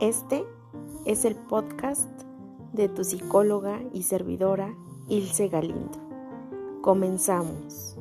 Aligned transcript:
Este 0.00 0.44
es 1.06 1.24
el 1.24 1.36
podcast 1.36 2.10
de 2.74 2.90
tu 2.90 3.02
psicóloga 3.02 3.80
y 3.94 4.02
servidora 4.02 4.76
Ilse 5.08 5.48
Galindo. 5.48 5.98
Comenzamos. 6.82 7.96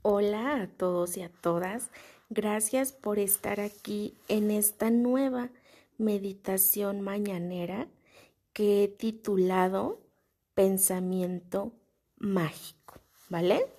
Hola 0.00 0.62
a 0.62 0.66
todos 0.68 1.18
y 1.18 1.22
a 1.22 1.28
todas. 1.28 1.90
Gracias 2.30 2.92
por 2.92 3.18
estar 3.18 3.60
aquí 3.60 4.16
en 4.28 4.50
esta 4.50 4.90
nueva 4.90 5.50
meditación 5.98 7.02
mañanera 7.02 7.88
que 8.54 8.84
he 8.84 8.88
titulado 8.88 10.00
Pensamiento 10.54 11.74
Mágico, 12.16 12.94
¿vale? 13.28 13.75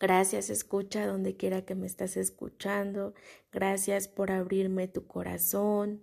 Gracias, 0.00 0.48
escucha 0.48 1.06
donde 1.06 1.36
quiera 1.36 1.66
que 1.66 1.74
me 1.74 1.86
estás 1.86 2.16
escuchando. 2.16 3.12
Gracias 3.52 4.08
por 4.08 4.30
abrirme 4.30 4.88
tu 4.88 5.06
corazón, 5.06 6.02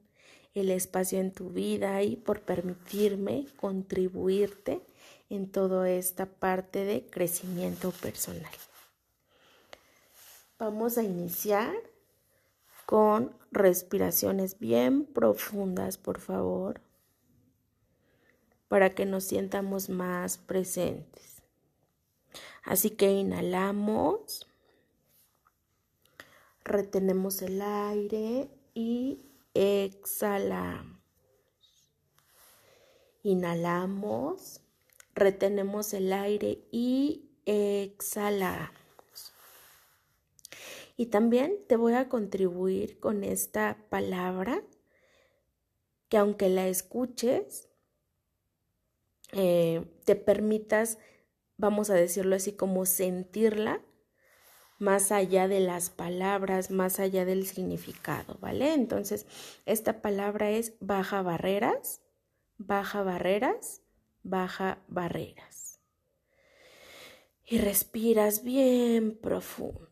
el 0.53 0.69
espacio 0.69 1.19
en 1.19 1.31
tu 1.31 1.49
vida 1.49 2.03
y 2.03 2.15
por 2.15 2.41
permitirme 2.41 3.47
contribuirte 3.57 4.81
en 5.31 5.51
toda 5.51 5.89
esta 5.89 6.27
parte 6.27 6.85
de 6.85 7.07
crecimiento 7.09 7.89
personal. 7.89 8.51
Vamos 10.59 10.99
a 10.99 11.03
iniciar 11.03 11.75
con 12.85 13.35
respiraciones 13.51 14.59
bien 14.59 15.05
profundas, 15.05 15.97
por 15.97 16.19
favor, 16.19 16.81
para 18.67 18.91
que 18.91 19.07
nos 19.07 19.23
sientamos 19.23 19.89
más 19.89 20.37
presentes. 20.37 21.36
Así 22.63 22.91
que 22.91 23.11
inhalamos, 23.11 24.47
retenemos 26.63 27.41
el 27.41 27.61
aire 27.61 28.49
y 28.73 29.21
exhalamos. 29.53 30.97
Inhalamos, 33.23 34.61
retenemos 35.15 35.93
el 35.93 36.13
aire 36.13 36.59
y 36.71 37.29
exhalamos. 37.45 38.71
Y 40.97 41.07
también 41.07 41.57
te 41.67 41.75
voy 41.75 41.93
a 41.93 42.09
contribuir 42.09 42.99
con 42.99 43.23
esta 43.23 43.77
palabra 43.89 44.63
que 46.09 46.17
aunque 46.17 46.49
la 46.49 46.67
escuches, 46.67 47.67
eh, 49.33 49.85
te 50.05 50.15
permitas 50.15 50.97
vamos 51.57 51.89
a 51.89 51.95
decirlo 51.95 52.35
así, 52.35 52.53
como 52.53 52.85
sentirla 52.85 53.81
más 54.79 55.11
allá 55.11 55.47
de 55.47 55.59
las 55.59 55.89
palabras, 55.89 56.69
más 56.69 56.99
allá 56.99 57.25
del 57.25 57.47
significado, 57.47 58.37
¿vale? 58.39 58.73
Entonces, 58.73 59.25
esta 59.65 60.01
palabra 60.01 60.51
es 60.51 60.73
baja 60.79 61.21
barreras, 61.21 62.01
baja 62.57 63.01
barreras, 63.01 63.81
baja 64.23 64.79
barreras. 64.87 65.79
Y 67.43 67.59
respiras 67.59 68.43
bien 68.43 69.17
profundo. 69.17 69.87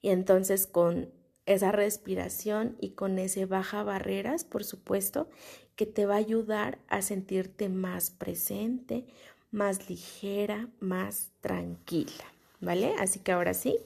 Y 0.00 0.10
entonces 0.10 0.66
con 0.66 1.12
esa 1.50 1.72
respiración 1.72 2.76
y 2.80 2.90
con 2.90 3.18
ese 3.18 3.44
baja 3.44 3.82
barreras, 3.82 4.44
por 4.44 4.62
supuesto, 4.62 5.28
que 5.74 5.84
te 5.84 6.06
va 6.06 6.14
a 6.14 6.18
ayudar 6.18 6.78
a 6.88 7.02
sentirte 7.02 7.68
más 7.68 8.10
presente, 8.10 9.04
más 9.50 9.88
ligera, 9.88 10.68
más 10.78 11.32
tranquila, 11.40 12.24
¿vale? 12.60 12.94
Así 13.00 13.18
que 13.18 13.32
ahora 13.32 13.52
sí, 13.54 13.78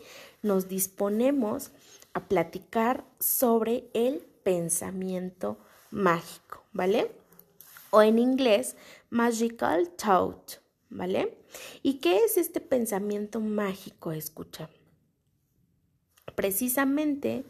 nos 0.42 0.68
disponemos 0.68 1.70
a 2.12 2.28
platicar 2.28 3.04
sobre 3.18 3.88
el 3.94 4.18
pensamiento 4.42 5.58
mágico, 5.90 6.64
¿vale? 6.72 7.12
O 7.90 8.02
en 8.02 8.18
inglés, 8.18 8.76
magical 9.08 9.88
thought, 9.96 10.56
¿vale? 10.90 11.38
¿Y 11.82 11.94
qué 12.00 12.24
es 12.24 12.36
este 12.36 12.60
pensamiento 12.60 13.40
mágico? 13.40 14.12
Escucha. 14.12 14.68
Precisamente, 16.34 17.44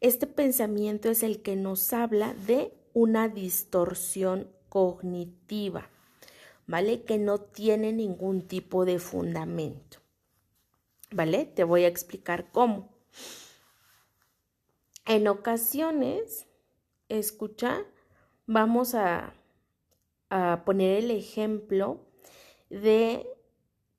este 0.00 0.26
pensamiento 0.26 1.10
es 1.10 1.22
el 1.22 1.42
que 1.42 1.56
nos 1.56 1.92
habla 1.92 2.34
de 2.34 2.72
una 2.94 3.28
distorsión 3.28 4.50
cognitiva, 4.68 5.88
¿vale? 6.66 7.04
Que 7.04 7.18
no 7.18 7.38
tiene 7.38 7.92
ningún 7.92 8.48
tipo 8.48 8.84
de 8.84 8.98
fundamento, 8.98 9.98
¿vale? 11.10 11.44
Te 11.44 11.64
voy 11.64 11.84
a 11.84 11.88
explicar 11.88 12.50
cómo. 12.50 12.88
En 15.04 15.28
ocasiones, 15.28 16.46
escucha, 17.08 17.84
vamos 18.46 18.94
a, 18.94 19.34
a 20.30 20.62
poner 20.64 21.04
el 21.04 21.10
ejemplo 21.10 22.00
de 22.70 23.26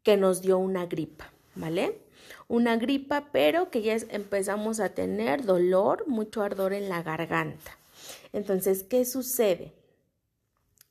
que 0.01 0.17
nos 0.17 0.41
dio 0.41 0.57
una 0.57 0.85
gripa, 0.85 1.31
¿vale? 1.55 2.02
Una 2.47 2.77
gripa, 2.77 3.29
pero 3.31 3.69
que 3.69 3.81
ya 3.81 3.97
empezamos 4.09 4.79
a 4.79 4.93
tener 4.93 5.45
dolor, 5.45 6.07
mucho 6.07 6.41
ardor 6.41 6.73
en 6.73 6.89
la 6.89 7.03
garganta. 7.03 7.77
Entonces, 8.31 8.83
¿qué 8.83 9.05
sucede? 9.05 9.73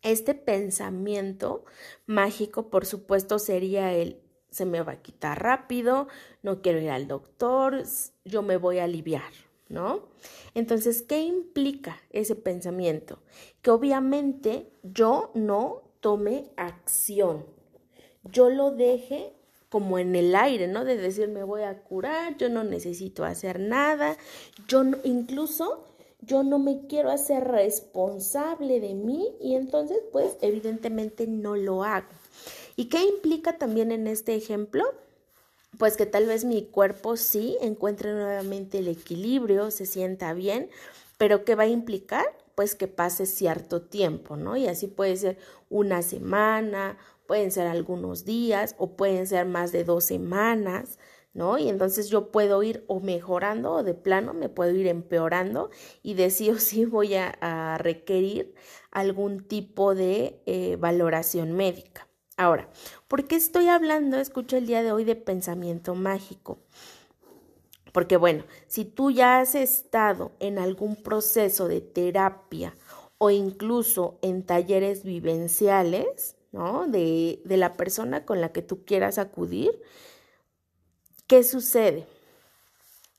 Este 0.03 0.35
pensamiento 0.35 1.65
mágico, 2.07 2.71
por 2.71 2.87
supuesto, 2.87 3.39
sería 3.39 3.93
el 3.93 4.23
se 4.53 4.67
me 4.67 4.83
va 4.83 4.93
a 4.93 5.03
quitar 5.03 5.43
rápido, 5.43 6.09
no 6.43 6.61
quiero 6.61 6.79
ir 6.79 6.91
al 6.91 7.09
doctor, 7.09 7.83
yo 8.25 8.43
me 8.43 8.59
voy 8.59 8.79
a 8.79 8.85
aliviar, 8.85 9.33
¿no? 9.69 10.09
Entonces, 10.55 11.03
¿qué 11.03 11.23
implica 11.23 11.99
ese 12.11 12.37
pensamiento? 12.37 13.19
Que 13.63 13.71
obviamente 13.71 14.71
yo 14.83 15.31
no 15.35 15.83
tome 16.01 16.51
acción, 16.57 17.47
yo 18.25 18.51
lo 18.51 18.73
deje 18.73 19.33
como 19.73 19.99
en 19.99 20.15
el 20.15 20.35
aire, 20.35 20.69
¿no? 20.69 20.85
De 20.85 20.99
decir 20.99 21.29
me 21.29 21.45
voy 21.45 21.63
a 21.63 21.79
curar, 21.79 22.37
yo 22.37 22.51
no 22.51 22.63
necesito 22.63 23.25
hacer 23.25 23.59
nada, 23.59 24.19
yo 24.69 24.83
incluso 25.03 25.87
yo 26.21 26.43
no 26.43 26.59
me 26.59 26.87
quiero 26.89 27.11
hacer 27.11 27.45
responsable 27.45 28.81
de 28.81 28.93
mí 28.93 29.35
y 29.41 29.55
entonces 29.55 29.97
pues 30.13 30.37
evidentemente 30.43 31.27
no 31.27 31.57
lo 31.57 31.85
hago. 31.85 32.11
¿Y 32.77 32.91
qué 32.91 33.03
implica 33.03 33.57
también 33.57 33.93
en 33.93 34.07
este 34.09 34.35
ejemplo? 34.35 34.85
Pues 35.79 35.97
que 35.97 36.05
tal 36.05 36.27
vez 36.27 36.45
mi 36.45 36.67
cuerpo 36.67 37.17
sí 37.17 37.57
encuentre 37.63 38.13
nuevamente 38.13 38.81
el 38.81 38.89
equilibrio, 38.89 39.71
se 39.71 39.87
sienta 39.87 40.35
bien, 40.35 40.69
pero 41.17 41.47
¿qué 41.47 41.55
va 41.55 41.63
a 41.63 41.69
implicar? 41.69 42.27
Pues 42.55 42.75
que 42.75 42.89
pase 42.89 43.25
cierto 43.25 43.81
tiempo, 43.81 44.37
¿no? 44.37 44.55
Y 44.59 44.67
así 44.67 44.87
puede 44.87 45.17
ser 45.17 45.39
una 45.71 46.03
semana, 46.03 46.99
pueden 47.27 47.51
ser 47.51 47.67
algunos 47.67 48.25
días 48.25 48.75
o 48.79 48.97
pueden 48.97 49.27
ser 49.27 49.47
más 49.47 49.73
de 49.73 49.85
dos 49.85 50.05
semanas, 50.05 50.99
¿no? 51.35 51.59
Y 51.59 51.69
entonces 51.69 52.09
yo 52.09 52.31
puedo 52.31 52.63
ir 52.63 52.85
o 52.89 53.01
mejorando 53.01 53.73
o 53.73 53.83
de 53.83 53.95
plano 53.95 54.35
me 54.35 54.49
puedo 54.49 54.73
ir 54.73 54.87
empeorando 54.87 55.71
y 56.03 56.15
de 56.15 56.31
sí 56.31 56.51
o 56.51 56.59
sí 56.59 56.85
voy 56.85 57.15
a, 57.15 57.79
requerir 57.79 58.55
algún 58.91 59.45
tipo 59.45 59.95
de 59.95 60.43
eh, 60.47 60.77
valoración 60.79 61.53
médica. 61.53 62.07
Ahora, 62.37 62.69
¿por 63.09 63.27
qué 63.27 63.37
estoy 63.37 63.69
hablando, 63.69 64.19
escucho 64.19 64.57
el 64.57 64.67
día 64.67 64.83
de 64.83 64.93
hoy, 64.93 65.05
de 65.05 65.17
pensamiento 65.17 65.95
mágico? 65.95 66.59
Porque 67.93 68.17
bueno, 68.17 68.45
si 68.67 68.85
tú 68.85 69.11
ya 69.11 69.41
has 69.41 69.55
estado 69.55 70.33
en 70.41 70.59
algún 70.59 70.97
proceso 70.97 71.69
de 71.69 71.83
terapia 71.83 72.75
o 73.19 73.31
incluso 73.31 74.19
en 74.23 74.45
talleres 74.45 75.05
vivenciales, 75.05 76.37
De, 76.53 77.41
de 77.45 77.57
la 77.57 77.73
persona 77.73 78.27
con 78.27 78.43
la 78.43 78.53
que 78.53 78.61
tú 78.61 78.85
quieras 78.85 79.17
acudir, 79.17 79.81
¿Qué 81.33 81.45
sucede? 81.45 82.07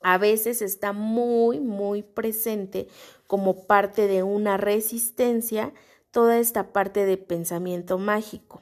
A 0.03 0.19
veces 0.19 0.61
está 0.61 0.93
muy, 0.93 1.59
muy 1.59 2.03
presente 2.03 2.87
como 3.25 3.65
parte 3.65 4.05
de 4.05 4.21
una 4.21 4.57
resistencia 4.57 5.73
toda 6.11 6.37
esta 6.37 6.73
parte 6.73 7.07
de 7.07 7.17
pensamiento 7.17 7.97
mágico. 7.97 8.61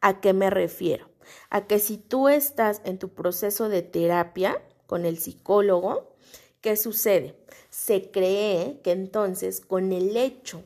¿A 0.00 0.20
qué 0.20 0.32
me 0.34 0.50
refiero? 0.50 1.08
A 1.50 1.66
que 1.66 1.80
si 1.80 1.96
tú 1.96 2.28
estás 2.28 2.80
en 2.84 3.00
tu 3.00 3.08
proceso 3.08 3.68
de 3.68 3.82
terapia 3.82 4.62
con 4.86 5.04
el 5.04 5.18
psicólogo, 5.18 6.14
¿qué 6.60 6.76
sucede? 6.76 7.34
Se 7.70 8.12
cree 8.12 8.80
que 8.84 8.92
entonces 8.92 9.60
con 9.60 9.90
el 9.90 10.16
hecho 10.16 10.62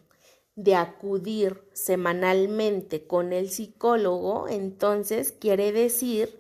de 0.63 0.75
acudir 0.75 1.63
semanalmente 1.73 3.07
con 3.07 3.33
el 3.33 3.49
psicólogo, 3.51 4.49
entonces 4.49 5.33
quiere 5.33 5.73
decir 5.73 6.39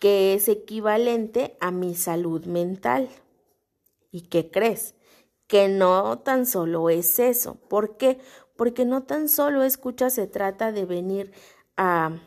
que 0.00 0.34
es 0.34 0.48
equivalente 0.48 1.56
a 1.60 1.70
mi 1.70 1.94
salud 1.94 2.46
mental. 2.46 3.08
¿Y 4.10 4.22
qué 4.22 4.50
crees? 4.50 4.94
Que 5.46 5.68
no 5.68 6.18
tan 6.18 6.46
solo 6.46 6.90
es 6.90 7.18
eso. 7.18 7.56
¿Por 7.68 7.96
qué? 7.96 8.18
Porque 8.56 8.84
no 8.84 9.04
tan 9.04 9.28
solo 9.28 9.62
escucha 9.62 10.10
se 10.10 10.26
trata 10.26 10.72
de 10.72 10.84
venir 10.84 11.32
a, 11.76 12.18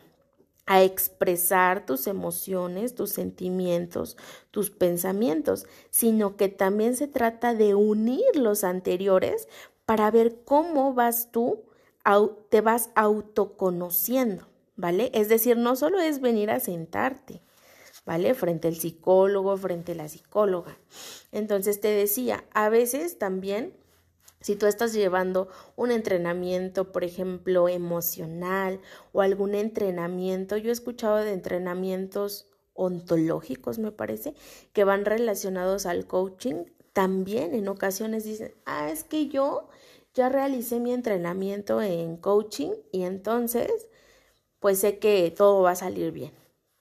a 0.66 0.82
expresar 0.82 1.84
tus 1.84 2.06
emociones, 2.06 2.94
tus 2.94 3.10
sentimientos, 3.10 4.16
tus 4.50 4.70
pensamientos, 4.70 5.66
sino 5.90 6.36
que 6.36 6.48
también 6.48 6.96
se 6.96 7.06
trata 7.06 7.54
de 7.54 7.74
unir 7.74 8.24
los 8.34 8.64
anteriores 8.64 9.48
para 9.86 10.10
ver 10.10 10.42
cómo 10.44 10.94
vas 10.94 11.30
tú, 11.30 11.64
te 12.50 12.60
vas 12.60 12.90
autoconociendo, 12.94 14.46
¿vale? 14.76 15.10
Es 15.14 15.28
decir, 15.28 15.56
no 15.56 15.76
solo 15.76 16.00
es 16.00 16.20
venir 16.20 16.50
a 16.50 16.60
sentarte, 16.60 17.42
¿vale? 18.04 18.34
Frente 18.34 18.68
al 18.68 18.76
psicólogo, 18.76 19.56
frente 19.56 19.92
a 19.92 19.96
la 19.96 20.08
psicóloga. 20.08 20.76
Entonces 21.32 21.80
te 21.80 21.88
decía, 21.88 22.44
a 22.52 22.68
veces 22.68 23.18
también 23.18 23.74
si 24.44 24.56
tú 24.56 24.66
estás 24.66 24.92
llevando 24.92 25.48
un 25.74 25.90
entrenamiento, 25.90 26.92
por 26.92 27.02
ejemplo, 27.02 27.66
emocional 27.66 28.78
o 29.12 29.22
algún 29.22 29.54
entrenamiento, 29.54 30.58
yo 30.58 30.68
he 30.68 30.72
escuchado 30.72 31.16
de 31.16 31.32
entrenamientos 31.32 32.50
ontológicos, 32.74 33.78
me 33.78 33.90
parece, 33.90 34.34
que 34.74 34.84
van 34.84 35.06
relacionados 35.06 35.86
al 35.86 36.06
coaching, 36.06 36.66
también 36.94 37.54
en 37.54 37.68
ocasiones 37.68 38.24
dicen, 38.24 38.54
ah, 38.66 38.90
es 38.90 39.04
que 39.04 39.28
yo 39.28 39.70
ya 40.14 40.30
realicé 40.30 40.80
mi 40.80 40.94
entrenamiento 40.94 41.82
en 41.82 42.18
coaching 42.18 42.72
y 42.92 43.04
entonces, 43.04 43.88
pues 44.60 44.80
sé 44.80 44.98
que 44.98 45.30
todo 45.36 45.62
va 45.62 45.72
a 45.72 45.76
salir 45.76 46.12
bien. 46.12 46.32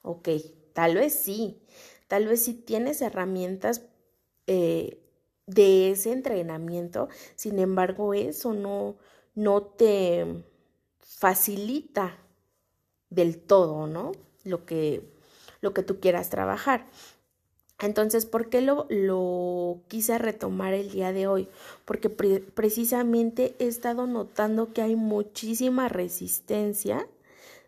Ok, 0.04 0.30
tal 0.74 0.96
vez 0.96 1.14
sí, 1.16 1.62
tal 2.08 2.28
vez 2.28 2.44
sí 2.46 2.54
tienes 2.54 3.02
herramientas 3.02 3.84
eh, 4.48 5.00
de 5.48 5.92
ese 5.92 6.12
entrenamiento, 6.12 7.10
sin 7.36 7.60
embargo 7.60 8.14
eso 8.14 8.54
no, 8.54 8.98
no 9.36 9.64
te 9.64 10.44
facilita 11.00 12.18
del 13.10 13.40
todo, 13.40 13.88
¿no? 13.88 14.12
Lo 14.44 14.66
que, 14.66 15.04
lo 15.62 15.74
que 15.74 15.84
tú 15.84 16.00
quieras 16.00 16.30
trabajar. 16.30 16.88
Entonces, 17.84 18.26
¿por 18.26 18.48
qué 18.48 18.62
lo, 18.62 19.82
quise 19.90 20.18
retomar 20.18 20.74
el 20.74 20.90
día 20.90 21.12
de 21.12 21.28
hoy? 21.28 21.50
Porque 21.84 22.10
precisamente 22.10 23.56
he 23.60 23.68
estado 23.68 24.08
notando 24.08 24.72
que 24.72 24.82
hay 24.82 24.96
muchísima 24.96 25.90
resistencia, 25.90 27.10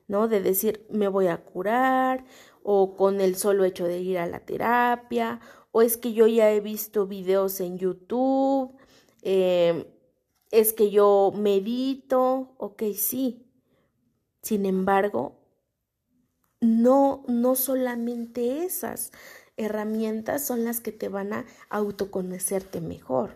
¿no? 0.07 0.29
De 0.29 0.39
decir, 0.39 0.85
me 0.89 1.09
voy 1.09 1.27
a 1.27 1.43
curar, 1.43 2.23
o 2.63 2.95
con 2.95 3.19
el 3.19 3.35
solo 3.35 3.65
hecho 3.65 3.85
de 3.87 3.99
ir 3.99 4.17
a 4.17 4.25
la 4.25 4.39
terapia, 4.39 5.41
o 5.73 5.81
es 5.81 5.97
que 5.97 6.13
yo 6.13 6.27
ya 6.27 6.49
he 6.49 6.61
visto 6.61 7.07
videos 7.07 7.59
en 7.59 7.77
YouTube, 7.77 8.71
em, 9.21 9.83
es 10.51 10.71
que 10.71 10.91
yo 10.91 11.33
medito, 11.35 12.53
ok, 12.57 12.83
sí. 12.95 13.45
Sin 14.41 14.65
embargo, 14.65 15.35
no, 16.61 17.23
no 17.27 17.55
solamente 17.55 18.63
esas 18.63 19.11
herramientas 19.57 20.45
son 20.45 20.65
las 20.65 20.81
que 20.81 20.91
te 20.91 21.09
van 21.09 21.33
a 21.33 21.45
autoconocerte 21.69 22.81
mejor, 22.81 23.35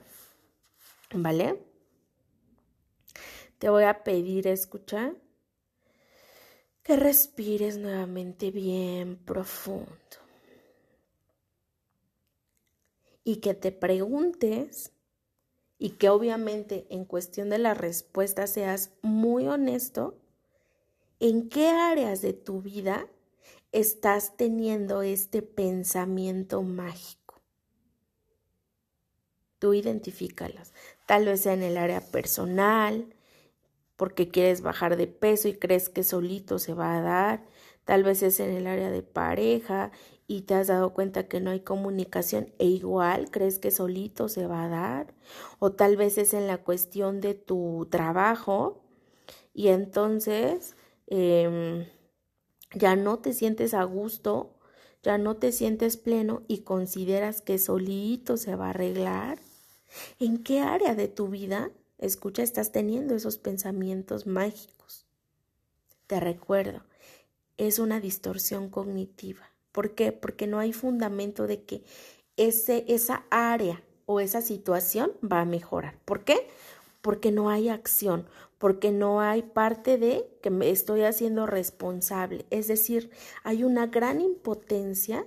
¿vale? 1.13 1.61
Te 3.57 3.69
voy 3.69 3.83
a 3.83 4.03
pedir, 4.03 4.47
escucha, 4.47 5.13
que 6.83 6.95
respires 6.95 7.77
nuevamente 7.77 8.51
bien 8.51 9.17
profundo. 9.17 9.89
y 13.29 13.37
que 13.37 13.53
te 13.53 13.71
preguntes 13.71 14.91
y 15.77 15.91
que 15.91 16.09
obviamente 16.09 16.87
en 16.89 17.05
cuestión 17.05 17.51
de 17.51 17.59
la 17.59 17.75
respuesta 17.75 18.47
seas 18.47 18.91
muy 19.03 19.47
honesto 19.47 20.17
en 21.19 21.47
qué 21.47 21.67
áreas 21.67 22.23
de 22.23 22.33
tu 22.33 22.63
vida 22.63 23.07
estás 23.71 24.35
teniendo 24.37 25.01
este 25.01 25.41
pensamiento 25.41 26.61
mágico. 26.63 27.41
Tú 29.59 29.73
identifícalas. 29.73 30.73
Tal 31.05 31.25
vez 31.25 31.41
sea 31.41 31.53
en 31.53 31.63
el 31.63 31.77
área 31.77 32.01
personal, 32.01 33.13
porque 33.95 34.29
quieres 34.29 34.61
bajar 34.61 34.95
de 34.95 35.07
peso 35.07 35.49
y 35.49 35.53
crees 35.53 35.89
que 35.89 36.03
solito 36.03 36.57
se 36.57 36.73
va 36.73 36.97
a 36.97 37.01
dar. 37.01 37.45
Tal 37.83 38.03
vez 38.03 38.23
es 38.23 38.39
en 38.39 38.51
el 38.51 38.67
área 38.67 38.91
de 38.91 39.01
pareja 39.03 39.91
y 40.29 40.41
te 40.41 40.53
has 40.53 40.67
dado 40.67 40.93
cuenta 40.93 41.27
que 41.27 41.41
no 41.41 41.49
hay 41.49 41.61
comunicación 41.61 42.53
e 42.59 42.65
igual 42.67 43.31
crees 43.31 43.57
que 43.57 43.71
solito 43.71 44.29
se 44.29 44.45
va 44.45 44.65
a 44.65 44.69
dar, 44.69 45.13
o 45.57 45.71
tal 45.71 45.97
vez 45.97 46.19
es 46.19 46.35
en 46.35 46.45
la 46.45 46.59
cuestión 46.59 47.19
de 47.19 47.33
tu 47.33 47.87
trabajo 47.89 48.83
y 49.55 49.69
entonces 49.69 50.75
em, 51.07 51.87
ya 52.73 52.95
no 52.95 53.19
te 53.19 53.33
sientes 53.33 53.73
a 53.73 53.83
gusto, 53.83 54.55
ya 55.03 55.17
no 55.17 55.37
te 55.37 55.51
sientes 55.51 55.97
pleno 55.97 56.43
y 56.47 56.59
consideras 56.59 57.41
que 57.41 57.57
solito 57.57 58.37
se 58.37 58.55
va 58.55 58.67
a 58.67 58.69
arreglar. 58.71 59.39
¿En 60.19 60.43
qué 60.43 60.59
área 60.59 60.95
de 60.95 61.07
tu 61.07 61.29
vida, 61.29 61.71
escucha, 61.97 62.43
estás 62.43 62.71
teniendo 62.71 63.15
esos 63.15 63.37
pensamientos 63.37 64.27
mágicos? 64.27 65.05
Te 66.07 66.19
recuerdo, 66.19 66.83
es 67.57 67.79
una 67.79 67.99
distorsión 67.99 68.69
cognitiva 68.69 69.49
¿Por 69.71 69.95
qué? 69.95 70.11
Porque 70.11 70.47
no 70.47 70.59
hay 70.59 70.73
fundamento 70.73 71.47
de 71.47 71.63
que 71.63 71.83
ese, 72.37 72.85
esa 72.87 73.25
área 73.29 73.83
o 74.05 74.19
esa 74.19 74.41
situación 74.41 75.11
va 75.23 75.41
a 75.41 75.45
mejorar. 75.45 75.97
¿Por 76.05 76.23
qué? 76.23 76.47
Porque 77.01 77.31
no 77.31 77.49
hay 77.49 77.69
acción, 77.69 78.27
porque 78.57 78.91
no 78.91 79.21
hay 79.21 79.41
parte 79.41 79.97
de 79.97 80.29
que 80.41 80.49
me 80.49 80.69
estoy 80.69 81.03
haciendo 81.03 81.45
responsable. 81.45 82.45
Es 82.49 82.67
decir, 82.67 83.09
hay 83.43 83.63
una 83.63 83.87
gran 83.87 84.19
impotencia 84.21 85.25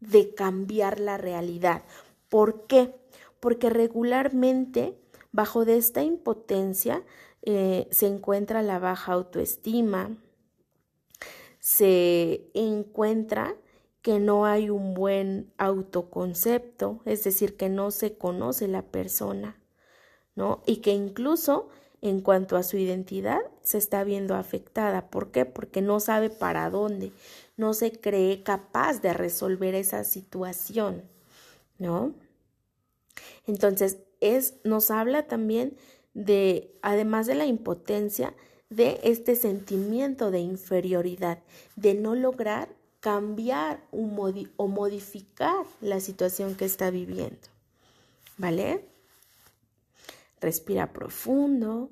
de 0.00 0.34
cambiar 0.34 1.00
la 1.00 1.16
realidad. 1.16 1.82
¿Por 2.28 2.66
qué? 2.66 2.94
Porque 3.40 3.70
regularmente 3.70 4.98
bajo 5.32 5.64
de 5.64 5.76
esta 5.76 6.02
impotencia 6.02 7.02
eh, 7.42 7.88
se 7.90 8.06
encuentra 8.06 8.62
la 8.62 8.78
baja 8.78 9.12
autoestima, 9.12 10.16
se 11.58 12.50
encuentra 12.54 13.56
que 14.02 14.18
no 14.18 14.46
hay 14.46 14.68
un 14.70 14.94
buen 14.94 15.52
autoconcepto, 15.58 17.00
es 17.04 17.22
decir, 17.24 17.56
que 17.56 17.68
no 17.68 17.90
se 17.90 18.16
conoce 18.16 18.66
la 18.66 18.82
persona, 18.82 19.56
¿no? 20.34 20.62
Y 20.66 20.76
que 20.76 20.92
incluso 20.92 21.68
en 22.02 22.20
cuanto 22.20 22.56
a 22.56 22.64
su 22.64 22.76
identidad 22.76 23.40
se 23.62 23.78
está 23.78 24.04
viendo 24.04 24.34
afectada. 24.34 25.08
¿Por 25.08 25.30
qué? 25.30 25.46
Porque 25.46 25.80
no 25.80 26.00
sabe 26.00 26.30
para 26.30 26.68
dónde, 26.68 27.12
no 27.56 27.74
se 27.74 27.92
cree 27.92 28.42
capaz 28.42 29.00
de 29.00 29.14
resolver 29.14 29.74
esa 29.74 30.02
situación, 30.04 31.02
¿no? 31.78 32.12
Entonces, 33.46 33.98
es, 34.20 34.54
nos 34.64 34.90
habla 34.90 35.26
también 35.28 35.76
de, 36.12 36.74
además 36.82 37.26
de 37.26 37.36
la 37.36 37.46
impotencia, 37.46 38.34
de 38.68 39.00
este 39.04 39.36
sentimiento 39.36 40.30
de 40.30 40.40
inferioridad, 40.40 41.38
de 41.76 41.94
no 41.94 42.14
lograr 42.14 42.68
cambiar 43.00 43.84
o 43.90 44.68
modificar 44.68 45.66
la 45.80 46.00
situación 46.00 46.54
que 46.54 46.64
está 46.64 46.90
viviendo. 46.90 47.48
¿Vale? 48.38 48.91
Respira 50.42 50.92
profundo 50.92 51.90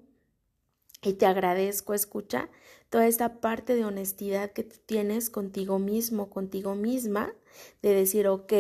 y 1.02 1.14
te 1.14 1.24
agradezco, 1.24 1.94
escucha, 1.94 2.50
toda 2.90 3.06
esta 3.06 3.40
parte 3.40 3.74
de 3.74 3.84
honestidad 3.84 4.50
que 4.50 4.64
tienes 4.64 5.30
contigo 5.30 5.78
mismo, 5.78 6.28
contigo 6.28 6.74
misma, 6.74 7.32
de 7.80 7.94
decir, 7.94 8.28
ok, 8.28 8.52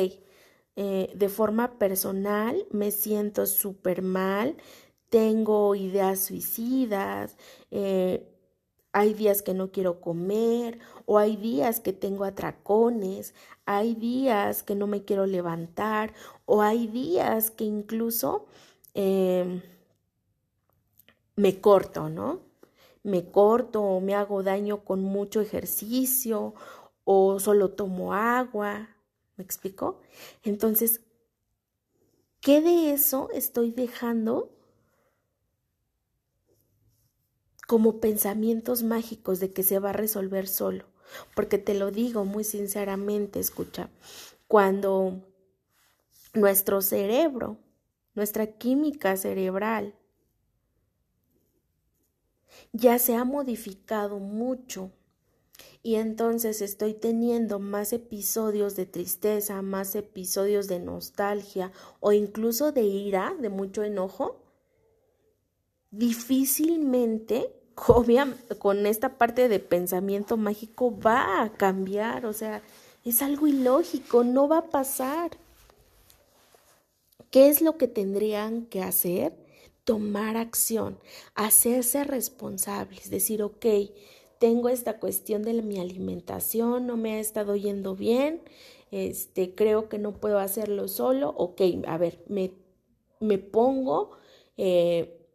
eh, 0.76 1.12
de 1.14 1.28
forma 1.28 1.78
personal 1.78 2.66
me 2.70 2.92
siento 2.92 3.44
súper 3.46 4.00
mal, 4.02 4.56
tengo 5.10 5.74
ideas 5.74 6.20
suicidas, 6.20 7.36
eh, 7.70 8.26
hay 8.92 9.14
días 9.14 9.42
que 9.42 9.54
no 9.54 9.70
quiero 9.70 10.00
comer 10.00 10.78
o 11.06 11.18
hay 11.18 11.36
días 11.36 11.80
que 11.80 11.92
tengo 11.92 12.24
atracones, 12.24 13.34
hay 13.66 13.94
días 13.94 14.62
que 14.62 14.74
no 14.74 14.86
me 14.86 15.04
quiero 15.04 15.26
levantar 15.26 16.14
o 16.46 16.62
hay 16.62 16.86
días 16.86 17.50
que 17.50 17.64
incluso 17.64 18.46
em, 18.94 19.62
me 21.36 21.60
corto, 21.60 22.08
¿no? 22.08 22.40
Me 23.02 23.30
corto 23.30 23.82
o 23.82 24.00
me 24.00 24.14
hago 24.14 24.42
daño 24.42 24.84
con 24.84 25.02
mucho 25.02 25.40
ejercicio 25.40 26.54
o 27.04 27.40
solo 27.40 27.70
tomo 27.70 28.14
agua. 28.14 28.88
¿Me 29.36 29.44
explico? 29.44 30.00
Entonces, 30.42 31.00
¿qué 32.40 32.60
de 32.60 32.92
eso 32.92 33.28
estoy 33.32 33.72
dejando 33.72 34.50
como 37.70 38.00
pensamientos 38.00 38.82
mágicos 38.82 39.38
de 39.38 39.52
que 39.52 39.62
se 39.62 39.78
va 39.78 39.90
a 39.90 39.92
resolver 39.92 40.48
solo. 40.48 40.86
Porque 41.36 41.56
te 41.56 41.74
lo 41.74 41.92
digo 41.92 42.24
muy 42.24 42.42
sinceramente, 42.42 43.38
escucha, 43.38 43.90
cuando 44.48 45.24
nuestro 46.34 46.82
cerebro, 46.82 47.58
nuestra 48.16 48.48
química 48.48 49.16
cerebral, 49.16 49.94
ya 52.72 52.98
se 52.98 53.14
ha 53.14 53.24
modificado 53.24 54.18
mucho 54.18 54.90
y 55.82 55.94
entonces 55.94 56.60
estoy 56.60 56.94
teniendo 56.94 57.58
más 57.58 57.92
episodios 57.92 58.76
de 58.76 58.86
tristeza, 58.86 59.62
más 59.62 59.94
episodios 59.94 60.68
de 60.68 60.78
nostalgia 60.78 61.72
o 62.00 62.12
incluso 62.12 62.72
de 62.72 62.82
ira, 62.82 63.34
de 63.40 63.48
mucho 63.48 63.82
enojo, 63.82 64.36
difícilmente 65.90 67.54
con 68.58 68.86
esta 68.86 69.16
parte 69.16 69.48
de 69.48 69.58
pensamiento 69.58 70.36
mágico 70.36 70.98
va 70.98 71.42
a 71.42 71.52
cambiar, 71.52 72.26
o 72.26 72.32
sea, 72.32 72.62
es 73.04 73.22
algo 73.22 73.46
ilógico, 73.46 74.22
no 74.24 74.48
va 74.48 74.58
a 74.58 74.66
pasar. 74.66 75.30
¿Qué 77.30 77.48
es 77.48 77.62
lo 77.62 77.78
que 77.78 77.88
tendrían 77.88 78.66
que 78.66 78.82
hacer? 78.82 79.32
Tomar 79.84 80.36
acción, 80.36 80.98
hacerse 81.34 82.04
responsables, 82.04 83.10
decir, 83.10 83.42
ok, 83.42 83.66
tengo 84.38 84.68
esta 84.68 84.98
cuestión 84.98 85.42
de 85.42 85.54
mi 85.62 85.78
alimentación, 85.78 86.86
no 86.86 86.96
me 86.96 87.14
ha 87.14 87.20
estado 87.20 87.56
yendo 87.56 87.96
bien, 87.96 88.42
este, 88.90 89.54
creo 89.54 89.88
que 89.88 89.98
no 89.98 90.12
puedo 90.12 90.38
hacerlo 90.38 90.88
solo, 90.88 91.34
ok, 91.36 91.60
a 91.86 91.98
ver, 91.98 92.24
me, 92.28 92.52
me 93.20 93.38
pongo 93.38 94.12
eh, 94.56 95.26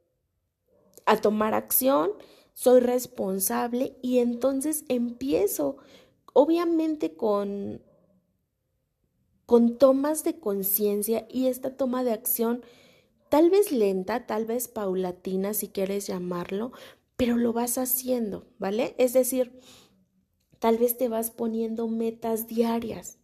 a 1.05 1.17
tomar 1.17 1.53
acción, 1.53 2.11
soy 2.53 2.79
responsable 2.79 3.97
y 4.01 4.19
entonces 4.19 4.85
empiezo, 4.87 5.77
obviamente 6.33 7.15
con 7.15 7.81
con 9.45 9.77
tomas 9.77 10.23
de 10.23 10.39
conciencia 10.39 11.27
y 11.29 11.47
esta 11.47 11.77
toma 11.77 12.03
de 12.03 12.13
acción 12.13 12.63
tal 13.29 13.49
vez 13.49 13.71
lenta, 13.71 14.25
tal 14.25 14.45
vez 14.45 14.67
paulatina, 14.67 15.53
si 15.53 15.69
quieres 15.69 16.07
llamarlo, 16.07 16.71
pero 17.17 17.37
lo 17.37 17.53
vas 17.53 17.77
haciendo, 17.77 18.47
¿vale? 18.57 18.95
Es 18.97 19.13
decir, 19.13 19.59
tal 20.59 20.77
vez 20.77 20.97
te 20.97 21.09
vas 21.09 21.31
poniendo 21.31 21.87
metas 21.87 22.47
diarias 22.47 23.19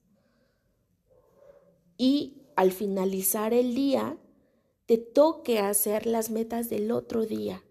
y 1.97 2.43
al 2.55 2.71
finalizar 2.71 3.53
el 3.53 3.75
día 3.75 4.17
te 4.85 4.97
toque 4.97 5.59
hacer 5.59 6.05
las 6.05 6.29
metas 6.29 6.69
del 6.69 6.91
otro 6.91 7.25
día. 7.25 7.63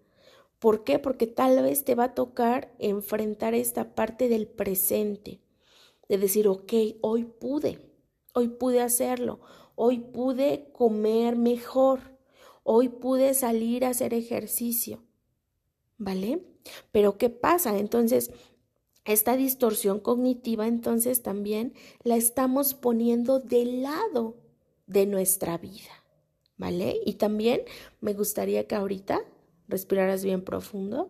¿Por 0.59 0.83
qué? 0.83 0.99
Porque 0.99 1.27
tal 1.27 1.61
vez 1.61 1.83
te 1.85 1.95
va 1.95 2.05
a 2.05 2.15
tocar 2.15 2.75
enfrentar 2.79 3.55
esta 3.55 3.95
parte 3.95 4.29
del 4.29 4.47
presente, 4.47 5.41
de 6.07 6.17
decir, 6.17 6.47
ok, 6.47 6.73
hoy 7.01 7.25
pude, 7.25 7.91
Hoy 8.33 8.47
pude 8.47 8.81
hacerlo. 8.81 9.41
Hoy 9.75 9.99
pude 9.99 10.71
comer 10.71 11.35
mejor. 11.35 11.99
Hoy 12.63 12.89
pude 12.89 13.33
salir 13.33 13.85
a 13.85 13.89
hacer 13.89 14.13
ejercicio. 14.13 15.03
¿Vale? 15.97 16.43
Pero 16.91 17.17
¿qué 17.17 17.29
pasa? 17.29 17.77
Entonces, 17.77 18.31
esta 19.05 19.35
distorsión 19.35 19.99
cognitiva 19.99 20.67
entonces 20.67 21.23
también 21.23 21.73
la 22.03 22.15
estamos 22.15 22.73
poniendo 22.73 23.39
del 23.39 23.83
lado 23.83 24.37
de 24.87 25.05
nuestra 25.05 25.57
vida. 25.57 26.03
¿Vale? 26.57 26.99
Y 27.05 27.13
también 27.13 27.63
me 28.01 28.13
gustaría 28.13 28.67
que 28.67 28.75
ahorita 28.75 29.21
respiraras 29.67 30.23
bien 30.23 30.43
profundo 30.43 31.09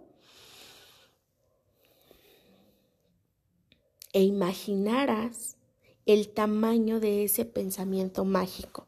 e 4.14 4.24
imaginaras 4.24 5.58
el 6.06 6.30
tamaño 6.30 7.00
de 7.00 7.26
ese 7.26 7.46
pensamiento 7.46 8.26
mágico. 8.26 8.88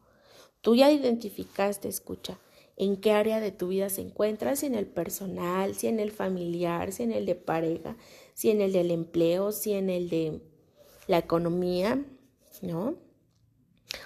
Tú 0.61 0.75
ya 0.75 0.91
identificaste, 0.91 1.87
escucha, 1.87 2.39
en 2.75 2.97
qué 2.97 3.11
área 3.11 3.39
de 3.39 3.51
tu 3.51 3.67
vida 3.67 3.89
se 3.89 4.01
encuentra, 4.01 4.55
si 4.55 4.65
en 4.65 4.75
el 4.75 4.87
personal, 4.87 5.75
si 5.75 5.87
en 5.87 5.99
el 5.99 6.11
familiar, 6.11 6.91
si 6.91 7.03
en 7.03 7.11
el 7.11 7.25
de 7.25 7.35
pareja, 7.35 7.97
si 8.33 8.49
en 8.49 8.61
el 8.61 8.73
del 8.73 8.91
empleo, 8.91 9.51
si 9.51 9.73
en 9.73 9.89
el 9.89 10.09
de 10.09 10.41
la 11.07 11.19
economía, 11.19 12.03
¿no? 12.61 12.95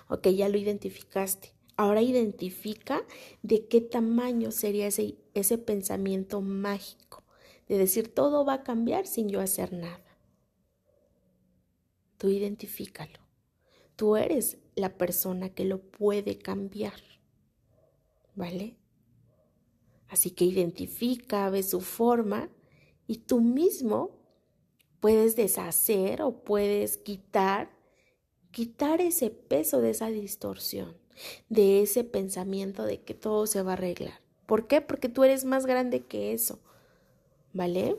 Ok, 0.10 0.28
ya 0.30 0.50
lo 0.50 0.58
identificaste. 0.58 1.54
Ahora 1.78 2.02
identifica 2.02 3.04
de 3.44 3.68
qué 3.68 3.82
tamaño 3.82 4.52
sería 4.52 4.88
ese, 4.88 5.16
ese 5.34 5.58
pensamiento 5.58 6.42
mágico, 6.42 7.24
de 7.68 7.78
decir 7.78 8.14
todo 8.14 8.46
va 8.46 8.54
a 8.54 8.64
cambiar 8.64 9.06
sin 9.06 9.30
yo 9.30 9.40
hacer 9.40 9.74
nada. 9.74 10.04
Tú 12.18 12.30
identifícalo. 12.30 13.20
Tú 13.96 14.16
eres 14.16 14.58
la 14.76 14.98
persona 14.98 15.50
que 15.50 15.66
lo 15.66 15.80
puede 15.80 16.38
cambiar. 16.38 17.00
¿Vale? 18.38 18.78
Así 20.10 20.30
que 20.30 20.46
identifica, 20.46 21.50
ve 21.50 21.64
su 21.64 21.82
forma 21.82 22.50
y 23.08 23.18
tú 23.18 23.42
mismo 23.42 24.12
puedes 25.00 25.36
deshacer 25.36 26.22
o 26.22 26.44
puedes 26.44 26.98
quitar, 26.98 27.72
quitar 28.52 29.02
ese 29.02 29.32
peso 29.32 29.82
de 29.82 29.90
esa 29.90 30.10
distorsión, 30.10 30.96
de 31.50 31.82
ese 31.82 32.04
pensamiento 32.04 32.86
de 32.86 33.02
que 33.02 33.16
todo 33.16 33.48
se 33.48 33.64
va 33.64 33.72
a 33.72 33.74
arreglar. 33.74 34.22
¿Por 34.46 34.68
qué? 34.68 34.82
Porque 34.82 35.10
tú 35.10 35.24
eres 35.24 35.44
más 35.44 35.66
grande 35.66 36.06
que 36.06 36.32
eso. 36.32 36.60
¿Vale? 37.54 37.98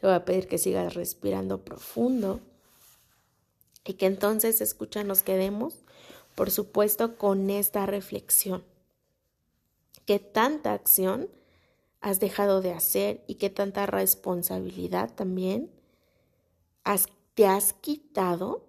Te 0.00 0.06
voy 0.08 0.16
a 0.16 0.24
pedir 0.24 0.48
que 0.48 0.58
sigas 0.58 0.94
respirando 0.94 1.64
profundo 1.64 2.40
y 3.84 3.94
que 3.94 4.06
entonces, 4.06 4.60
escucha, 4.60 5.04
nos 5.04 5.22
quedemos, 5.22 5.84
por 6.34 6.50
supuesto, 6.50 7.16
con 7.16 7.48
esta 7.48 7.86
reflexión. 7.86 8.71
¿Qué 10.06 10.18
tanta 10.18 10.72
acción 10.72 11.28
has 12.00 12.20
dejado 12.20 12.60
de 12.60 12.72
hacer 12.72 13.24
y 13.26 13.36
qué 13.36 13.50
tanta 13.50 13.86
responsabilidad 13.86 15.14
también 15.14 15.70
te 17.34 17.46
has 17.46 17.72
quitado 17.74 18.66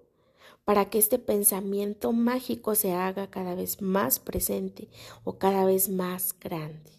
para 0.64 0.90
que 0.90 1.00
este 1.00 1.20
pensamiento 1.20 2.14
mágico 2.14 2.76
se 2.76 2.94
haga 2.94 3.30
cada 3.30 3.56
vez 3.56 3.82
más 3.82 4.20
presente 4.20 4.90
o 5.24 5.38
cada 5.38 5.66
vez 5.66 5.90
más 5.90 6.38
grande? 6.40 6.92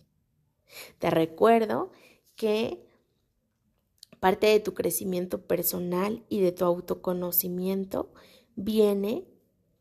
Te 0.99 1.11
recuerdo 1.11 1.93
que 2.35 2.85
Parte 4.25 4.47
de 4.47 4.59
tu 4.59 4.73
crecimiento 4.73 5.43
personal 5.43 6.25
y 6.31 6.41
de 6.41 6.51
tu 6.51 6.65
autoconocimiento 6.65 8.11
viene 8.57 9.27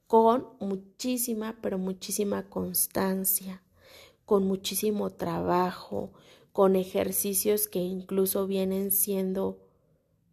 con 0.06 0.50
muchísima, 0.60 1.58
pero 1.62 1.78
muchísima 1.78 2.50
constancia, 2.50 3.63
con 4.34 4.48
muchísimo 4.48 5.12
trabajo, 5.12 6.12
con 6.54 6.76
ejercicios 6.76 7.68
que 7.68 7.78
incluso 7.78 8.48
vienen 8.48 8.92
siendo 8.92 9.60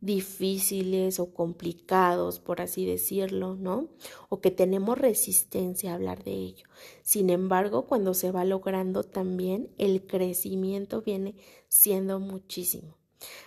difíciles 0.01 1.21
o 1.21 1.35
complicados, 1.35 2.39
por 2.41 2.63
así 2.63 2.87
decirlo, 2.87 3.57
¿no? 3.57 3.89
O 4.31 4.41
que 4.41 4.51
tenemos 4.51 4.97
resistencia 4.97 5.93
a 5.93 5.97
hablar 5.97 6.25
de 6.25 6.31
ello. 6.31 6.67
Sin 7.03 7.29
embargo, 7.29 7.85
cuando 7.85 8.15
se 8.15 8.33
va 8.33 8.47
logrando 8.47 9.03
también, 9.03 9.69
el 9.77 10.07
crecimiento 10.07 11.03
viene 11.03 11.35
siendo 11.69 12.21
muchísimo. 12.21 12.97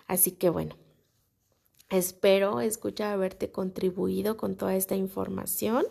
Así 0.06 0.34
que 0.34 0.52
bueno, 0.52 0.76
espero 1.90 2.62
escucha 2.62 3.12
haberte 3.12 3.52
contribuido 3.52 4.38
con 4.38 4.56
toda 4.56 4.76
esta 4.76 4.96
información. 4.96 5.88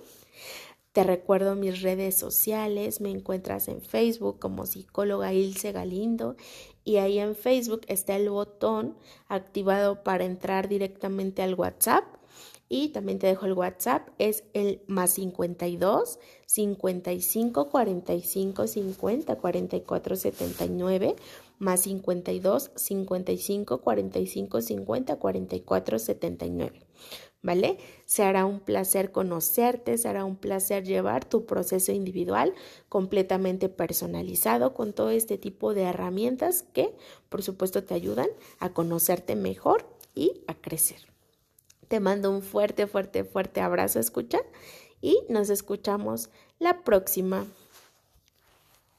Te 0.92 1.04
recuerdo 1.04 1.56
mis 1.56 1.80
redes 1.80 2.16
sociales, 2.18 3.00
me 3.00 3.10
encuentras 3.10 3.68
en 3.68 3.80
Facebook 3.80 4.38
como 4.38 4.66
psicóloga 4.66 5.32
Ilse 5.32 5.72
Galindo 5.72 6.36
y 6.84 6.96
ahí 6.96 7.18
en 7.18 7.34
Facebook 7.34 7.80
está 7.88 8.14
el 8.16 8.28
botón 8.28 8.98
activado 9.26 10.02
para 10.02 10.26
entrar 10.26 10.68
directamente 10.68 11.40
al 11.42 11.54
WhatsApp 11.54 12.04
y 12.68 12.88
también 12.88 13.18
te 13.18 13.26
dejo 13.26 13.44
el 13.44 13.52
WhatsApp, 13.52 14.08
es 14.18 14.44
el 14.54 14.80
más 14.86 15.12
52 15.12 16.18
55 16.46 17.68
45 17.68 18.66
50 18.66 19.36
44 19.36 20.16
79 20.16 21.16
más 21.62 21.82
52 21.82 22.72
55 22.74 23.80
45 23.80 24.60
50 24.60 25.16
44 25.16 25.98
79. 25.98 26.86
¿Vale? 27.40 27.78
Será 28.04 28.44
un 28.46 28.60
placer 28.60 29.10
conocerte, 29.10 29.96
será 29.98 30.24
un 30.24 30.36
placer 30.36 30.84
llevar 30.84 31.24
tu 31.24 31.46
proceso 31.46 31.90
individual 31.90 32.54
completamente 32.88 33.68
personalizado 33.68 34.74
con 34.74 34.92
todo 34.92 35.10
este 35.10 35.38
tipo 35.38 35.74
de 35.74 35.82
herramientas 35.82 36.64
que, 36.72 36.94
por 37.28 37.42
supuesto, 37.42 37.82
te 37.82 37.94
ayudan 37.94 38.28
a 38.58 38.72
conocerte 38.72 39.34
mejor 39.34 39.86
y 40.14 40.42
a 40.46 40.54
crecer. 40.54 41.00
Te 41.88 41.98
mando 42.00 42.30
un 42.30 42.42
fuerte, 42.42 42.86
fuerte, 42.86 43.24
fuerte 43.24 43.60
abrazo, 43.60 43.98
escucha, 43.98 44.38
y 45.00 45.18
nos 45.28 45.50
escuchamos 45.50 46.30
la 46.58 46.84
próxima. 46.84 47.46